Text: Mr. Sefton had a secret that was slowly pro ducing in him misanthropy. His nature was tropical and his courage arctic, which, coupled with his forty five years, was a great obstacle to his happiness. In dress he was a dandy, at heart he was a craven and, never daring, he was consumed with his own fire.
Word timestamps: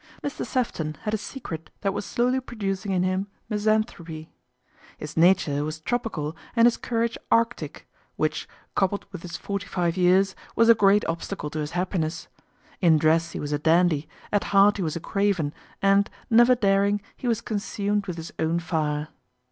Mr. 0.23 0.43
Sefton 0.43 0.97
had 1.03 1.13
a 1.13 1.17
secret 1.17 1.69
that 1.81 1.93
was 1.93 2.07
slowly 2.07 2.39
pro 2.39 2.57
ducing 2.57 2.89
in 2.89 3.03
him 3.03 3.27
misanthropy. 3.49 4.31
His 4.97 5.15
nature 5.15 5.63
was 5.63 5.79
tropical 5.79 6.35
and 6.55 6.65
his 6.65 6.75
courage 6.75 7.19
arctic, 7.29 7.87
which, 8.15 8.49
coupled 8.73 9.05
with 9.11 9.21
his 9.21 9.37
forty 9.37 9.67
five 9.67 9.95
years, 9.97 10.35
was 10.55 10.69
a 10.69 10.73
great 10.73 11.05
obstacle 11.05 11.51
to 11.51 11.59
his 11.59 11.73
happiness. 11.77 12.29
In 12.81 12.97
dress 12.97 13.33
he 13.33 13.39
was 13.39 13.53
a 13.53 13.59
dandy, 13.59 14.09
at 14.33 14.45
heart 14.45 14.77
he 14.77 14.81
was 14.81 14.95
a 14.95 14.99
craven 14.99 15.53
and, 15.83 16.09
never 16.31 16.55
daring, 16.55 17.03
he 17.15 17.27
was 17.27 17.39
consumed 17.39 18.07
with 18.07 18.17
his 18.17 18.33
own 18.39 18.57
fire. 18.57 19.09